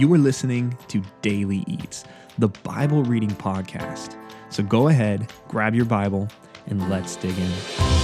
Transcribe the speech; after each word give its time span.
You 0.00 0.10
are 0.14 0.18
listening 0.18 0.74
to 0.88 1.02
Daily 1.20 1.62
Eats, 1.66 2.04
the 2.38 2.48
Bible 2.48 3.04
reading 3.04 3.28
podcast. 3.28 4.16
So 4.48 4.62
go 4.62 4.88
ahead, 4.88 5.30
grab 5.46 5.74
your 5.74 5.84
Bible, 5.84 6.26
and 6.68 6.88
let's 6.88 7.16
dig 7.16 7.36
in. 7.36 7.99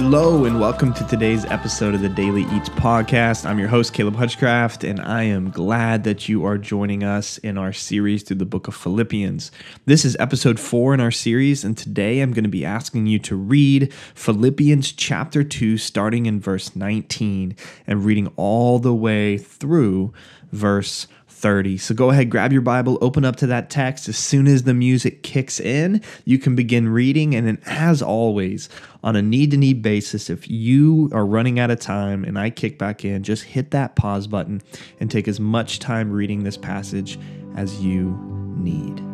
Hello, 0.00 0.44
and 0.44 0.60
welcome 0.60 0.94
to 0.94 1.04
today's 1.08 1.44
episode 1.46 1.92
of 1.92 2.02
the 2.02 2.08
Daily 2.08 2.42
Eats 2.52 2.68
podcast. 2.68 3.44
I'm 3.44 3.58
your 3.58 3.66
host, 3.66 3.92
Caleb 3.92 4.14
Hutchcraft, 4.14 4.84
and 4.84 5.00
I 5.00 5.24
am 5.24 5.50
glad 5.50 6.04
that 6.04 6.28
you 6.28 6.44
are 6.44 6.56
joining 6.56 7.02
us 7.02 7.38
in 7.38 7.58
our 7.58 7.72
series 7.72 8.22
through 8.22 8.36
the 8.36 8.46
book 8.46 8.68
of 8.68 8.76
Philippians. 8.76 9.50
This 9.86 10.04
is 10.04 10.16
episode 10.20 10.60
four 10.60 10.94
in 10.94 11.00
our 11.00 11.10
series, 11.10 11.64
and 11.64 11.76
today 11.76 12.20
I'm 12.20 12.32
going 12.32 12.44
to 12.44 12.48
be 12.48 12.64
asking 12.64 13.08
you 13.08 13.18
to 13.18 13.34
read 13.34 13.92
Philippians 14.14 14.92
chapter 14.92 15.42
2, 15.42 15.76
starting 15.78 16.26
in 16.26 16.38
verse 16.38 16.76
19, 16.76 17.56
and 17.88 18.04
reading 18.04 18.32
all 18.36 18.78
the 18.78 18.94
way 18.94 19.36
through 19.36 20.12
verse 20.52 21.08
30. 21.38 21.78
So 21.78 21.94
go 21.94 22.10
ahead, 22.10 22.30
grab 22.30 22.52
your 22.52 22.62
Bible, 22.62 22.98
open 23.00 23.24
up 23.24 23.36
to 23.36 23.46
that 23.46 23.70
text. 23.70 24.08
As 24.08 24.18
soon 24.18 24.46
as 24.46 24.64
the 24.64 24.74
music 24.74 25.22
kicks 25.22 25.60
in, 25.60 26.02
you 26.24 26.38
can 26.38 26.54
begin 26.54 26.88
reading. 26.88 27.34
And 27.34 27.46
then, 27.46 27.58
as 27.66 28.02
always, 28.02 28.68
on 29.04 29.16
a 29.16 29.22
need 29.22 29.52
to 29.52 29.56
need 29.56 29.80
basis, 29.80 30.28
if 30.28 30.50
you 30.50 31.08
are 31.12 31.24
running 31.24 31.58
out 31.58 31.70
of 31.70 31.80
time 31.80 32.24
and 32.24 32.38
I 32.38 32.50
kick 32.50 32.78
back 32.78 33.04
in, 33.04 33.22
just 33.22 33.44
hit 33.44 33.70
that 33.70 33.96
pause 33.96 34.26
button 34.26 34.60
and 35.00 35.10
take 35.10 35.28
as 35.28 35.38
much 35.38 35.78
time 35.78 36.10
reading 36.10 36.42
this 36.42 36.56
passage 36.56 37.18
as 37.54 37.80
you 37.80 38.18
need. 38.56 39.07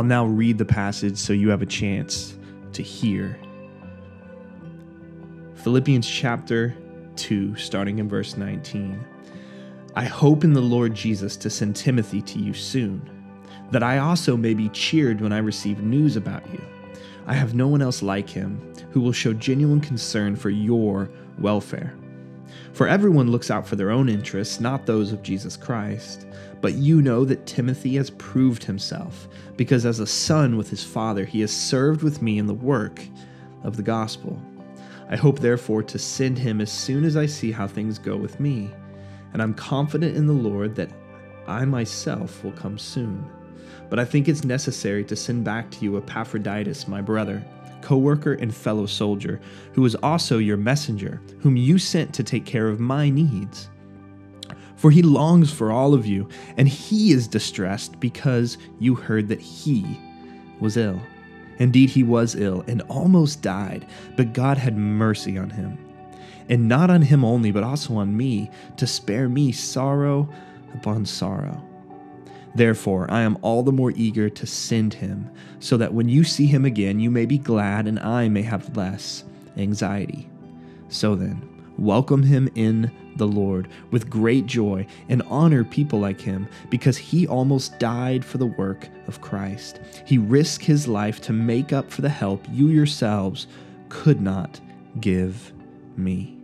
I'll 0.00 0.06
now 0.06 0.24
read 0.24 0.56
the 0.56 0.64
passage 0.64 1.18
so 1.18 1.34
you 1.34 1.50
have 1.50 1.60
a 1.60 1.66
chance 1.66 2.34
to 2.72 2.82
hear. 2.82 3.38
Philippians 5.56 6.08
chapter 6.08 6.74
2, 7.16 7.56
starting 7.56 7.98
in 7.98 8.08
verse 8.08 8.38
19. 8.38 8.98
I 9.94 10.04
hope 10.04 10.42
in 10.42 10.54
the 10.54 10.62
Lord 10.62 10.94
Jesus 10.94 11.36
to 11.36 11.50
send 11.50 11.76
Timothy 11.76 12.22
to 12.22 12.38
you 12.38 12.54
soon, 12.54 13.10
that 13.72 13.82
I 13.82 13.98
also 13.98 14.38
may 14.38 14.54
be 14.54 14.70
cheered 14.70 15.20
when 15.20 15.34
I 15.34 15.38
receive 15.38 15.82
news 15.82 16.16
about 16.16 16.50
you. 16.50 16.62
I 17.26 17.34
have 17.34 17.52
no 17.52 17.68
one 17.68 17.82
else 17.82 18.00
like 18.00 18.30
him 18.30 18.58
who 18.92 19.02
will 19.02 19.12
show 19.12 19.34
genuine 19.34 19.82
concern 19.82 20.34
for 20.34 20.48
your 20.48 21.10
welfare. 21.38 21.94
For 22.72 22.86
everyone 22.86 23.30
looks 23.30 23.50
out 23.50 23.66
for 23.66 23.76
their 23.76 23.90
own 23.90 24.08
interests, 24.08 24.60
not 24.60 24.86
those 24.86 25.12
of 25.12 25.22
Jesus 25.22 25.56
Christ. 25.56 26.26
But 26.60 26.74
you 26.74 27.00
know 27.00 27.24
that 27.24 27.46
Timothy 27.46 27.96
has 27.96 28.10
proved 28.10 28.64
himself, 28.64 29.28
because 29.56 29.86
as 29.86 29.98
a 29.98 30.06
son 30.06 30.56
with 30.56 30.68
his 30.70 30.84
father, 30.84 31.24
he 31.24 31.40
has 31.40 31.50
served 31.50 32.02
with 32.02 32.20
me 32.20 32.38
in 32.38 32.46
the 32.46 32.54
work 32.54 33.02
of 33.62 33.76
the 33.76 33.82
gospel. 33.82 34.40
I 35.08 35.16
hope, 35.16 35.40
therefore, 35.40 35.82
to 35.84 35.98
send 35.98 36.38
him 36.38 36.60
as 36.60 36.70
soon 36.70 37.04
as 37.04 37.16
I 37.16 37.26
see 37.26 37.50
how 37.50 37.66
things 37.66 37.98
go 37.98 38.16
with 38.16 38.38
me. 38.38 38.70
And 39.32 39.42
I'm 39.42 39.54
confident 39.54 40.16
in 40.16 40.26
the 40.26 40.32
Lord 40.32 40.74
that 40.76 40.90
I 41.46 41.64
myself 41.64 42.44
will 42.44 42.52
come 42.52 42.78
soon. 42.78 43.28
But 43.88 43.98
I 43.98 44.04
think 44.04 44.28
it's 44.28 44.44
necessary 44.44 45.04
to 45.04 45.16
send 45.16 45.44
back 45.44 45.70
to 45.72 45.84
you 45.84 45.96
Epaphroditus, 45.96 46.86
my 46.86 47.00
brother, 47.00 47.42
co 47.90 47.96
worker 47.96 48.34
and 48.34 48.54
fellow 48.54 48.86
soldier, 48.86 49.40
who 49.72 49.84
is 49.84 49.96
also 49.96 50.38
your 50.38 50.56
messenger, 50.56 51.20
whom 51.40 51.56
you 51.56 51.76
sent 51.76 52.14
to 52.14 52.22
take 52.22 52.44
care 52.44 52.68
of 52.68 52.78
my 52.78 53.10
needs 53.10 53.68
for 54.76 54.90
he 54.90 55.02
longs 55.02 55.52
for 55.52 55.70
all 55.70 55.92
of 55.92 56.06
you, 56.06 56.26
and 56.56 56.66
he 56.66 57.12
is 57.12 57.28
distressed 57.28 58.00
because 58.00 58.56
you 58.78 58.94
heard 58.94 59.28
that 59.28 59.40
he 59.40 60.00
was 60.58 60.78
ill. 60.78 60.98
Indeed, 61.58 61.90
he 61.90 62.02
was 62.02 62.34
ill 62.34 62.64
and 62.66 62.80
almost 62.88 63.42
died, 63.42 63.86
but 64.16 64.32
God 64.32 64.56
had 64.56 64.78
mercy 64.78 65.36
on 65.36 65.50
him. 65.50 65.76
And 66.48 66.66
not 66.66 66.88
on 66.88 67.02
him 67.02 67.26
only, 67.26 67.50
but 67.50 67.62
also 67.62 67.96
on 67.96 68.16
me, 68.16 68.50
to 68.78 68.86
spare 68.86 69.28
me 69.28 69.52
sorrow 69.52 70.26
upon 70.72 71.04
sorrow. 71.04 71.62
Therefore, 72.54 73.10
I 73.10 73.22
am 73.22 73.38
all 73.42 73.62
the 73.62 73.72
more 73.72 73.92
eager 73.94 74.28
to 74.28 74.46
send 74.46 74.94
him, 74.94 75.30
so 75.60 75.76
that 75.76 75.94
when 75.94 76.08
you 76.08 76.24
see 76.24 76.46
him 76.46 76.64
again, 76.64 76.98
you 76.98 77.10
may 77.10 77.26
be 77.26 77.38
glad 77.38 77.86
and 77.86 77.98
I 78.00 78.28
may 78.28 78.42
have 78.42 78.76
less 78.76 79.24
anxiety. 79.56 80.28
So 80.88 81.14
then, 81.14 81.48
welcome 81.78 82.22
him 82.22 82.50
in 82.56 82.90
the 83.16 83.26
Lord 83.26 83.68
with 83.90 84.10
great 84.10 84.46
joy 84.46 84.86
and 85.08 85.22
honor 85.28 85.62
people 85.64 86.00
like 86.00 86.20
him 86.20 86.48
because 86.70 86.96
he 86.96 87.26
almost 87.26 87.78
died 87.78 88.24
for 88.24 88.38
the 88.38 88.46
work 88.46 88.88
of 89.06 89.20
Christ. 89.20 89.80
He 90.04 90.18
risked 90.18 90.64
his 90.64 90.88
life 90.88 91.20
to 91.22 91.32
make 91.32 91.72
up 91.72 91.90
for 91.90 92.02
the 92.02 92.08
help 92.08 92.44
you 92.50 92.68
yourselves 92.68 93.46
could 93.88 94.20
not 94.20 94.60
give 95.00 95.52
me. 95.96 96.39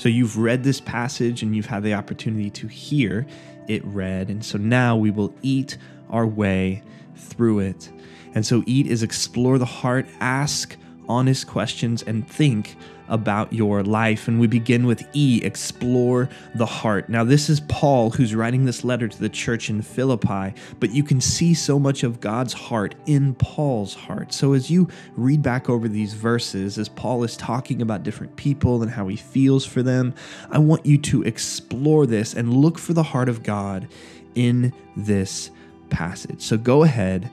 So 0.00 0.08
you've 0.08 0.38
read 0.38 0.64
this 0.64 0.80
passage 0.80 1.42
and 1.42 1.54
you've 1.54 1.66
had 1.66 1.82
the 1.82 1.92
opportunity 1.92 2.48
to 2.48 2.66
hear 2.66 3.26
it 3.68 3.84
read. 3.84 4.30
And 4.30 4.42
so 4.42 4.56
now 4.56 4.96
we 4.96 5.10
will 5.10 5.34
eat 5.42 5.76
our 6.08 6.26
way 6.26 6.82
through 7.14 7.58
it. 7.58 7.90
And 8.34 8.46
so 8.46 8.64
eat 8.64 8.86
is 8.86 9.02
explore 9.02 9.58
the 9.58 9.66
heart, 9.66 10.06
ask 10.20 10.74
honest 11.06 11.46
questions, 11.46 12.02
and 12.02 12.26
think 12.26 12.76
about 13.10 13.52
your 13.52 13.82
life. 13.82 14.28
And 14.28 14.40
we 14.40 14.46
begin 14.46 14.86
with 14.86 15.06
E, 15.12 15.42
explore 15.44 16.28
the 16.54 16.64
heart. 16.64 17.08
Now, 17.08 17.24
this 17.24 17.50
is 17.50 17.60
Paul 17.60 18.10
who's 18.10 18.34
writing 18.34 18.64
this 18.64 18.84
letter 18.84 19.08
to 19.08 19.18
the 19.18 19.28
church 19.28 19.68
in 19.68 19.82
Philippi, 19.82 20.54
but 20.78 20.90
you 20.90 21.02
can 21.02 21.20
see 21.20 21.52
so 21.52 21.78
much 21.78 22.02
of 22.02 22.20
God's 22.20 22.52
heart 22.52 22.94
in 23.06 23.34
Paul's 23.34 23.94
heart. 23.94 24.32
So 24.32 24.54
as 24.54 24.70
you 24.70 24.88
read 25.16 25.42
back 25.42 25.68
over 25.68 25.88
these 25.88 26.14
verses, 26.14 26.78
as 26.78 26.88
Paul 26.88 27.24
is 27.24 27.36
talking 27.36 27.82
about 27.82 28.02
different 28.02 28.34
people 28.36 28.82
and 28.82 28.90
how 28.90 29.08
he 29.08 29.16
feels 29.16 29.66
for 29.66 29.82
them, 29.82 30.14
I 30.50 30.58
want 30.58 30.86
you 30.86 30.96
to 30.98 31.22
explore 31.24 32.06
this 32.06 32.34
and 32.34 32.54
look 32.54 32.78
for 32.78 32.92
the 32.92 33.02
heart 33.02 33.28
of 33.28 33.42
God 33.42 33.88
in 34.34 34.72
this 34.96 35.50
passage. 35.90 36.40
So 36.40 36.56
go 36.56 36.84
ahead, 36.84 37.28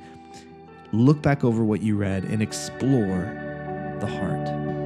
look 0.92 1.22
back 1.22 1.44
over 1.44 1.64
what 1.64 1.82
you 1.82 1.96
read, 1.96 2.24
and 2.24 2.42
explore 2.42 3.44
the 4.00 4.08
heart. 4.08 4.77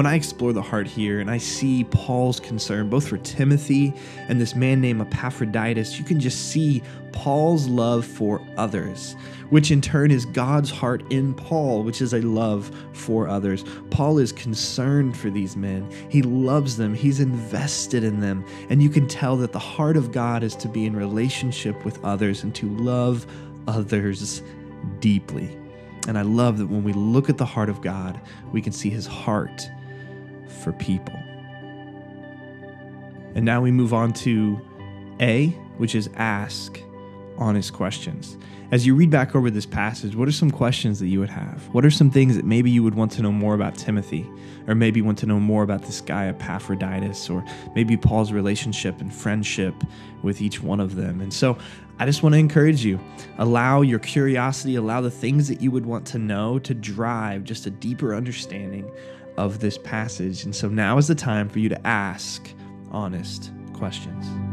When 0.00 0.06
I 0.06 0.14
explore 0.14 0.54
the 0.54 0.62
heart 0.62 0.86
here 0.86 1.20
and 1.20 1.30
I 1.30 1.36
see 1.36 1.84
Paul's 1.84 2.40
concern 2.40 2.88
both 2.88 3.06
for 3.06 3.18
Timothy 3.18 3.92
and 4.30 4.40
this 4.40 4.54
man 4.54 4.80
named 4.80 5.02
Epaphroditus, 5.02 5.98
you 5.98 6.06
can 6.06 6.18
just 6.18 6.48
see 6.48 6.82
Paul's 7.12 7.68
love 7.68 8.06
for 8.06 8.40
others, 8.56 9.14
which 9.50 9.70
in 9.70 9.82
turn 9.82 10.10
is 10.10 10.24
God's 10.24 10.70
heart 10.70 11.02
in 11.12 11.34
Paul, 11.34 11.82
which 11.82 12.00
is 12.00 12.14
a 12.14 12.22
love 12.22 12.74
for 12.94 13.28
others. 13.28 13.62
Paul 13.90 14.16
is 14.16 14.32
concerned 14.32 15.18
for 15.18 15.28
these 15.28 15.54
men. 15.54 15.86
He 16.08 16.22
loves 16.22 16.78
them, 16.78 16.94
he's 16.94 17.20
invested 17.20 18.02
in 18.02 18.20
them, 18.20 18.42
and 18.70 18.82
you 18.82 18.88
can 18.88 19.06
tell 19.06 19.36
that 19.36 19.52
the 19.52 19.58
heart 19.58 19.98
of 19.98 20.12
God 20.12 20.42
is 20.42 20.56
to 20.56 20.68
be 20.68 20.86
in 20.86 20.96
relationship 20.96 21.84
with 21.84 22.02
others 22.02 22.42
and 22.42 22.54
to 22.54 22.70
love 22.76 23.26
others 23.68 24.40
deeply. 25.00 25.54
And 26.08 26.16
I 26.16 26.22
love 26.22 26.56
that 26.56 26.68
when 26.68 26.84
we 26.84 26.94
look 26.94 27.28
at 27.28 27.36
the 27.36 27.44
heart 27.44 27.68
of 27.68 27.82
God, 27.82 28.18
we 28.50 28.62
can 28.62 28.72
see 28.72 28.88
his 28.88 29.06
heart 29.06 29.68
for 30.50 30.72
people. 30.72 31.14
And 33.34 33.44
now 33.44 33.60
we 33.60 33.70
move 33.70 33.94
on 33.94 34.12
to 34.14 34.60
A, 35.20 35.48
which 35.76 35.94
is 35.94 36.10
ask 36.16 36.80
honest 37.38 37.72
questions. 37.72 38.36
As 38.72 38.86
you 38.86 38.94
read 38.94 39.10
back 39.10 39.34
over 39.34 39.50
this 39.50 39.66
passage, 39.66 40.14
what 40.14 40.28
are 40.28 40.32
some 40.32 40.50
questions 40.50 41.00
that 41.00 41.08
you 41.08 41.18
would 41.18 41.30
have? 41.30 41.66
What 41.72 41.84
are 41.84 41.90
some 41.90 42.08
things 42.10 42.36
that 42.36 42.44
maybe 42.44 42.70
you 42.70 42.84
would 42.84 42.94
want 42.94 43.10
to 43.12 43.22
know 43.22 43.32
more 43.32 43.54
about 43.54 43.74
Timothy, 43.74 44.28
or 44.68 44.76
maybe 44.76 45.02
want 45.02 45.18
to 45.18 45.26
know 45.26 45.40
more 45.40 45.64
about 45.64 45.82
this 45.82 46.00
guy 46.00 46.28
Epaphroditus, 46.28 47.28
or 47.28 47.44
maybe 47.74 47.96
Paul's 47.96 48.30
relationship 48.30 49.00
and 49.00 49.12
friendship 49.12 49.74
with 50.22 50.40
each 50.40 50.62
one 50.62 50.78
of 50.78 50.94
them? 50.94 51.20
And 51.20 51.32
so 51.32 51.58
I 51.98 52.06
just 52.06 52.22
want 52.22 52.34
to 52.34 52.38
encourage 52.38 52.84
you 52.84 53.00
allow 53.38 53.80
your 53.80 53.98
curiosity, 53.98 54.76
allow 54.76 55.00
the 55.00 55.10
things 55.10 55.48
that 55.48 55.60
you 55.60 55.72
would 55.72 55.86
want 55.86 56.06
to 56.08 56.18
know 56.18 56.60
to 56.60 56.72
drive 56.72 57.42
just 57.42 57.66
a 57.66 57.70
deeper 57.70 58.14
understanding 58.14 58.88
of 59.40 59.60
this 59.60 59.78
passage. 59.78 60.44
And 60.44 60.54
so 60.54 60.68
now 60.68 60.98
is 60.98 61.08
the 61.08 61.14
time 61.14 61.48
for 61.48 61.58
you 61.58 61.68
to 61.70 61.86
ask 61.86 62.48
honest 62.90 63.50
questions. 63.72 64.49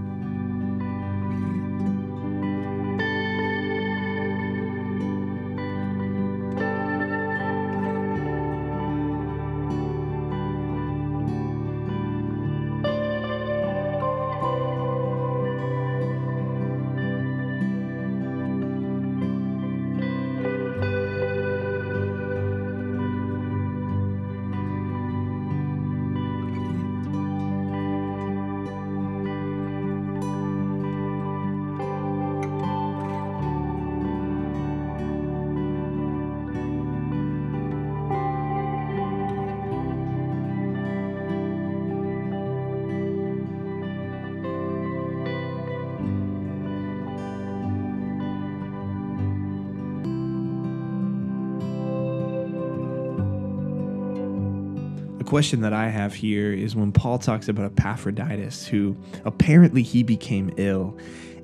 Question 55.28 55.60
that 55.62 55.74
I 55.74 55.90
have 55.90 56.16
here 56.16 56.54
is 56.54 56.76
when 56.76 56.92
Paul 56.92 57.20
talks 57.20 57.50
about 57.50 57.66
Epaphroditus, 57.66 58.66
who 58.66 58.96
apparently 59.26 59.84
he 59.84 60.02
became 60.02 60.54
ill 60.58 60.98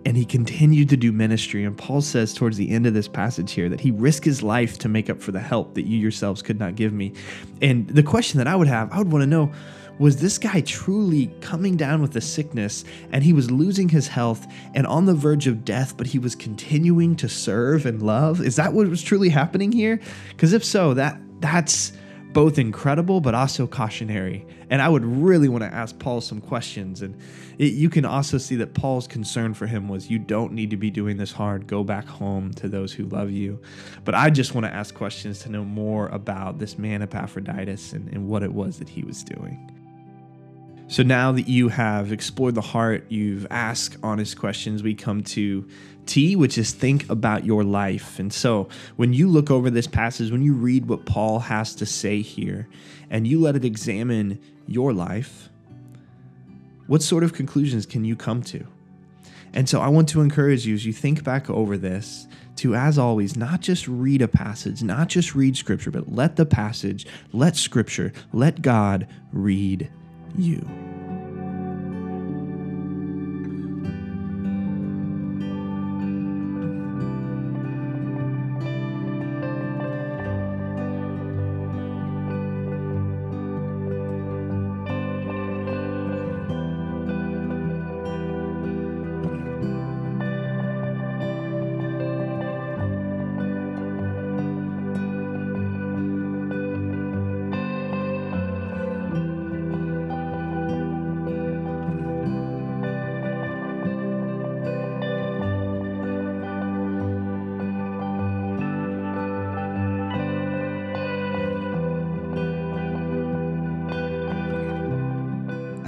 and 0.05 0.15
he 0.15 0.25
continued 0.25 0.89
to 0.89 0.97
do 0.97 1.11
ministry. 1.11 1.65
And 1.65 1.77
Paul 1.77 2.01
says 2.01 2.33
towards 2.33 2.55
the 2.57 2.69
end 2.71 2.87
of 2.87 2.93
this 2.93 3.09
passage 3.09 3.51
here 3.51 3.67
that 3.69 3.81
he 3.81 3.91
risked 3.91 4.25
his 4.25 4.41
life 4.41 4.77
to 4.79 4.89
make 4.89 5.09
up 5.09 5.21
for 5.21 5.33
the 5.33 5.39
help 5.39 5.75
that 5.75 5.85
you 5.85 5.97
yourselves 5.97 6.41
could 6.41 6.59
not 6.59 6.75
give 6.75 6.93
me. 6.93 7.13
And 7.61 7.87
the 7.87 8.03
question 8.03 8.37
that 8.37 8.47
I 8.47 8.55
would 8.55 8.67
have, 8.67 8.91
I 8.91 8.99
would 8.99 9.11
want 9.11 9.21
to 9.23 9.27
know 9.27 9.51
was 9.99 10.17
this 10.17 10.37
guy 10.37 10.61
truly 10.61 11.27
coming 11.41 11.75
down 11.75 12.01
with 12.01 12.15
a 12.15 12.21
sickness 12.21 12.85
and 13.11 13.23
he 13.23 13.33
was 13.33 13.51
losing 13.51 13.89
his 13.89 14.07
health 14.07 14.47
and 14.73 14.87
on 14.87 15.05
the 15.05 15.13
verge 15.13 15.45
of 15.45 15.65
death, 15.65 15.97
but 15.97 16.07
he 16.07 16.19
was 16.19 16.35
continuing 16.35 17.15
to 17.17 17.27
serve 17.27 17.85
and 17.85 18.01
love? 18.01 18.41
Is 18.41 18.55
that 18.55 18.73
what 18.73 18.87
was 18.87 19.03
truly 19.03 19.29
happening 19.29 19.73
here? 19.73 19.99
Because 20.29 20.53
if 20.53 20.63
so, 20.63 20.93
that 20.93 21.19
that's 21.41 21.91
both 22.33 22.57
incredible 22.57 23.21
but 23.21 23.35
also 23.35 23.67
cautionary. 23.67 24.45
And 24.69 24.81
I 24.81 24.89
would 24.89 25.05
really 25.05 25.47
want 25.47 25.63
to 25.63 25.73
ask 25.73 25.97
Paul 25.99 26.21
some 26.21 26.41
questions. 26.41 27.01
And 27.01 27.15
it, 27.57 27.73
you 27.73 27.89
can 27.89 28.05
also 28.05 28.37
see 28.37 28.55
that 28.57 28.73
Paul's 28.73 29.07
concern 29.07 29.53
for 29.53 29.67
him 29.67 29.87
was 29.87 30.09
you 30.09 30.19
don't 30.19 30.53
need 30.53 30.71
to 30.71 30.77
be 30.77 30.89
doing 30.89 31.17
this 31.17 31.31
hard. 31.31 31.67
Go 31.67 31.83
back 31.83 32.05
home 32.05 32.53
to 32.55 32.67
those 32.67 32.91
who 32.91 33.05
love 33.05 33.31
you. 33.31 33.61
But 34.03 34.15
I 34.15 34.29
just 34.29 34.55
want 34.55 34.65
to 34.65 34.73
ask 34.73 34.93
questions 34.93 35.39
to 35.39 35.49
know 35.49 35.63
more 35.63 36.07
about 36.07 36.59
this 36.59 36.77
man 36.77 37.01
Epaphroditus 37.01 37.93
and, 37.93 38.09
and 38.09 38.27
what 38.27 38.43
it 38.43 38.53
was 38.53 38.79
that 38.79 38.89
he 38.89 39.03
was 39.03 39.23
doing. 39.23 39.82
So 40.87 41.01
now 41.01 41.31
that 41.31 41.47
you 41.47 41.69
have 41.69 42.11
explored 42.11 42.55
the 42.55 42.61
heart, 42.61 43.05
you've 43.09 43.47
asked 43.49 43.97
honest 44.03 44.37
questions, 44.37 44.83
we 44.83 44.93
come 44.93 45.23
to 45.23 45.67
T, 46.05 46.35
which 46.35 46.57
is 46.57 46.71
think 46.71 47.09
about 47.09 47.45
your 47.45 47.63
life. 47.63 48.19
And 48.19 48.31
so 48.31 48.67
when 48.97 49.13
you 49.13 49.27
look 49.27 49.49
over 49.49 49.69
this 49.69 49.87
passage, 49.87 50.29
when 50.29 50.43
you 50.43 50.53
read 50.53 50.87
what 50.87 51.05
Paul 51.05 51.39
has 51.39 51.73
to 51.75 51.85
say 51.85 52.21
here, 52.21 52.67
and 53.09 53.25
you 53.25 53.39
let 53.39 53.55
it 53.55 53.65
examine 53.65 54.39
your 54.67 54.93
life, 54.93 55.49
what 56.87 57.01
sort 57.01 57.23
of 57.23 57.33
conclusions 57.33 57.85
can 57.85 58.03
you 58.03 58.15
come 58.15 58.43
to? 58.43 58.67
And 59.53 59.69
so 59.69 59.79
I 59.81 59.87
want 59.87 60.09
to 60.09 60.21
encourage 60.21 60.65
you 60.65 60.73
as 60.73 60.85
you 60.85 60.93
think 60.93 61.23
back 61.23 61.49
over 61.49 61.77
this 61.77 62.27
to, 62.57 62.75
as 62.75 62.97
always, 62.97 63.37
not 63.37 63.61
just 63.61 63.87
read 63.87 64.21
a 64.21 64.27
passage, 64.27 64.83
not 64.83 65.07
just 65.07 65.33
read 65.33 65.55
scripture, 65.55 65.91
but 65.91 66.11
let 66.11 66.35
the 66.35 66.45
passage, 66.45 67.07
let 67.31 67.55
scripture, 67.55 68.11
let 68.31 68.61
God 68.61 69.07
read 69.31 69.89
you. 70.37 70.65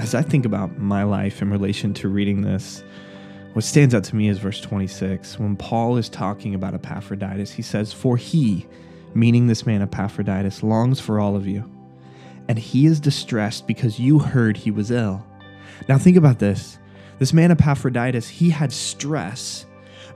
As 0.06 0.14
I 0.14 0.22
think 0.22 0.46
about 0.46 0.78
my 0.78 1.02
life 1.02 1.42
in 1.42 1.50
relation 1.50 1.92
to 1.96 2.10
reading 2.10 2.44
this, 2.44 2.84
what 3.54 3.66
stands 3.66 3.96
out 3.96 4.04
to 4.04 4.16
me 4.16 4.28
is 4.28 4.38
verse 4.38 4.62
26. 4.62 5.40
When 5.40 5.56
Paul 5.56 5.98
is 5.98 6.10
talking 6.10 6.54
about 6.54 6.76
Epaphroditus, 6.76 7.52
he 7.52 7.64
says, 7.64 7.92
For 7.92 8.16
he, 8.16 8.68
meaning 9.16 9.48
this 9.48 9.66
man 9.66 9.82
Epaphroditus, 9.82 10.62
longs 10.62 11.00
for 11.00 11.20
all 11.20 11.36
of 11.36 11.48
you, 11.48 11.68
and 12.48 12.60
he 12.60 12.86
is 12.86 13.00
distressed 13.00 13.66
because 13.66 14.00
you 14.00 14.20
heard 14.20 14.58
he 14.58 14.70
was 14.70 14.92
ill. 14.92 15.26
Now 15.90 15.98
think 15.98 16.18
about 16.18 16.38
this. 16.38 16.78
This 17.18 17.34
man 17.34 17.50
Epaphroditus, 17.50 18.30
he 18.30 18.52
had 18.52 18.72
stress 18.72 19.66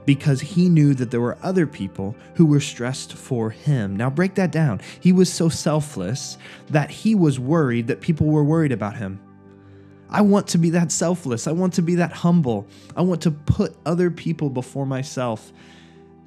because 0.06 0.40
he 0.40 0.68
knew 0.68 0.94
that 0.94 1.10
there 1.10 1.20
were 1.20 1.36
other 1.42 1.66
people 1.66 2.14
who 2.36 2.46
were 2.46 2.60
stressed 2.60 3.14
for 3.14 3.50
him. 3.50 3.96
Now, 3.96 4.08
break 4.08 4.36
that 4.36 4.52
down. 4.52 4.80
He 5.00 5.12
was 5.12 5.32
so 5.32 5.48
selfless 5.48 6.38
that 6.68 6.92
he 6.92 7.16
was 7.16 7.40
worried 7.40 7.88
that 7.88 8.00
people 8.00 8.28
were 8.28 8.44
worried 8.44 8.70
about 8.70 8.96
him. 8.96 9.18
I 10.10 10.22
want 10.22 10.48
to 10.48 10.58
be 10.58 10.70
that 10.70 10.90
selfless. 10.90 11.46
I 11.46 11.52
want 11.52 11.74
to 11.74 11.82
be 11.82 11.94
that 11.96 12.12
humble. 12.12 12.66
I 12.96 13.02
want 13.02 13.22
to 13.22 13.30
put 13.30 13.76
other 13.86 14.10
people 14.10 14.50
before 14.50 14.84
myself, 14.84 15.52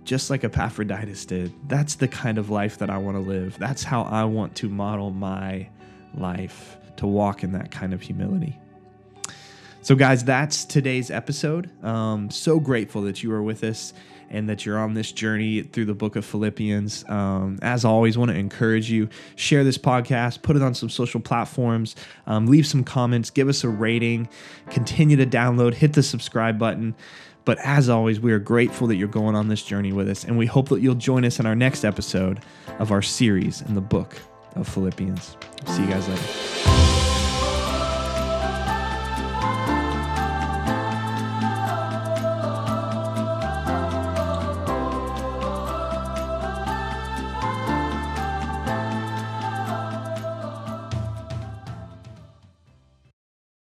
just 0.06 0.30
like 0.30 0.44
Epaphroditus 0.44 1.26
did. 1.26 1.54
That's 1.68 1.96
the 1.96 2.08
kind 2.08 2.38
of 2.38 2.50
life 2.50 2.78
that 2.78 2.90
I 2.90 2.98
want 2.98 3.18
to 3.18 3.22
live. 3.22 3.58
That's 3.60 3.84
how 3.84 4.04
I 4.04 4.24
want 4.24 4.56
to 4.58 4.70
model 4.70 5.12
my 5.12 5.68
life, 6.16 6.78
to 6.98 7.08
walk 7.08 7.44
in 7.44 7.52
that 7.52 7.72
kind 7.72 7.94
of 7.94 8.02
humility. 8.02 8.58
So, 9.84 9.96
guys, 9.96 10.24
that's 10.24 10.64
today's 10.64 11.12
episode. 11.12 11.70
Um, 11.84 12.32
so 12.32 12.58
grateful 12.58 13.02
that 13.02 13.22
you 13.22 13.34
are 13.34 13.44
with 13.44 13.66
us 13.66 13.94
and 14.30 14.48
that 14.48 14.66
you're 14.66 14.80
on 14.80 14.94
this 14.94 15.12
journey 15.12 15.62
through 15.62 15.84
the 15.84 15.94
book 15.94 16.16
of 16.16 16.24
Philippians. 16.24 17.04
Um, 17.10 17.60
as 17.62 17.84
always, 17.84 18.18
want 18.18 18.32
to 18.32 18.38
encourage 18.38 18.90
you 18.90 19.10
share 19.36 19.66
this 19.66 19.78
podcast, 19.78 20.42
put 20.42 20.56
it 20.56 20.62
on 20.62 20.74
some 20.74 20.88
social 20.88 21.20
platforms, 21.20 21.98
um, 22.28 22.48
leave 22.48 22.66
some 22.66 22.86
comments, 22.86 23.30
give 23.30 23.50
us 23.50 23.66
a 23.66 23.70
rating, 23.70 24.30
continue 24.70 25.18
to 25.18 25.26
download, 25.26 25.74
hit 25.74 25.92
the 25.92 26.02
subscribe 26.02 26.58
button. 26.58 26.96
But 27.44 27.60
as 27.60 27.90
always, 27.90 28.22
we 28.22 28.32
are 28.32 28.40
grateful 28.40 28.88
that 28.88 28.96
you're 28.96 29.10
going 29.10 29.36
on 29.36 29.50
this 29.50 29.64
journey 29.64 29.92
with 29.92 30.08
us, 30.08 30.24
and 30.24 30.38
we 30.38 30.46
hope 30.46 30.70
that 30.70 30.80
you'll 30.80 30.96
join 30.96 31.26
us 31.26 31.42
in 31.42 31.46
our 31.46 31.56
next 31.56 31.84
episode 31.84 32.40
of 32.80 32.94
our 32.94 33.02
series 33.02 33.62
in 33.62 33.76
the 33.76 33.82
book 33.82 34.16
of 34.56 34.66
Philippians. 34.66 35.36
See 35.68 35.82
you 35.82 35.90
guys 35.90 36.08
later. 36.08 36.93